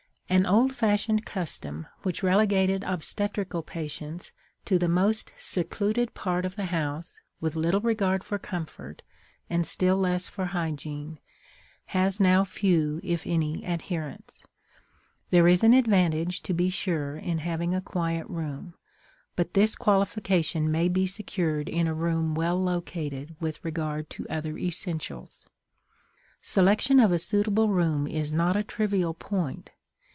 An 0.31 0.45
old 0.45 0.73
fashioned 0.73 1.25
custom, 1.25 1.87
which 2.03 2.23
relegated 2.23 2.85
obstetrical 2.85 3.61
patients 3.61 4.31
to 4.63 4.79
the 4.79 4.87
most 4.87 5.33
secluded 5.37 6.13
part 6.13 6.45
of 6.45 6.55
the 6.55 6.67
house, 6.67 7.19
with 7.41 7.57
little 7.57 7.81
regard 7.81 8.23
for 8.23 8.39
comfort 8.39 9.03
and 9.49 9.65
still 9.67 9.97
less 9.97 10.29
for 10.29 10.45
hygiene, 10.45 11.19
has 11.87 12.21
now 12.21 12.45
few, 12.45 13.01
if 13.03 13.27
any, 13.27 13.61
adherents. 13.65 14.41
There 15.31 15.49
is 15.49 15.65
an 15.65 15.73
advantage, 15.73 16.41
to 16.43 16.53
be 16.53 16.69
sure, 16.69 17.17
in 17.17 17.39
having 17.39 17.75
a 17.75 17.81
quiet 17.81 18.25
room; 18.27 18.75
but 19.35 19.53
this 19.53 19.75
qualification 19.75 20.71
may 20.71 20.87
be 20.87 21.07
secured 21.07 21.67
in 21.67 21.87
a 21.87 21.93
room 21.93 22.35
well 22.35 22.57
located 22.57 23.35
with 23.41 23.61
regard 23.65 24.09
to 24.11 24.25
other 24.29 24.57
essentials. 24.57 25.45
Selection 26.41 27.01
of 27.01 27.11
a 27.11 27.19
suitable 27.19 27.67
room 27.67 28.07
is 28.07 28.31
not 28.31 28.55
a 28.55 28.63
trivial 28.63 29.13
point. 29.13 29.71